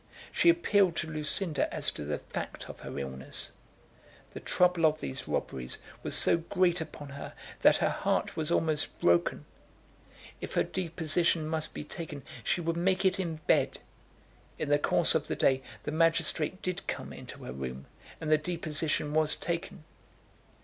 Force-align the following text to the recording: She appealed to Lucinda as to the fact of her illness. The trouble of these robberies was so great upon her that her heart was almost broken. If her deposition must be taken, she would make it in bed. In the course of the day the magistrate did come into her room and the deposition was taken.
She 0.31 0.49
appealed 0.49 0.95
to 0.95 1.07
Lucinda 1.07 1.71
as 1.71 1.91
to 1.91 2.03
the 2.03 2.17
fact 2.17 2.67
of 2.67 2.79
her 2.79 2.97
illness. 2.97 3.51
The 4.31 4.39
trouble 4.39 4.87
of 4.87 4.99
these 4.99 5.27
robberies 5.27 5.77
was 6.01 6.15
so 6.15 6.37
great 6.37 6.81
upon 6.81 7.09
her 7.09 7.33
that 7.61 7.77
her 7.77 7.89
heart 7.89 8.35
was 8.35 8.49
almost 8.49 8.99
broken. 8.99 9.45
If 10.39 10.53
her 10.55 10.63
deposition 10.63 11.47
must 11.47 11.75
be 11.75 11.83
taken, 11.83 12.23
she 12.43 12.61
would 12.61 12.77
make 12.77 13.05
it 13.05 13.19
in 13.19 13.41
bed. 13.45 13.77
In 14.57 14.69
the 14.69 14.79
course 14.79 15.13
of 15.13 15.27
the 15.27 15.35
day 15.35 15.61
the 15.83 15.91
magistrate 15.91 16.63
did 16.63 16.87
come 16.87 17.13
into 17.13 17.43
her 17.43 17.53
room 17.53 17.85
and 18.19 18.31
the 18.31 18.39
deposition 18.39 19.13
was 19.13 19.35
taken. 19.35 19.83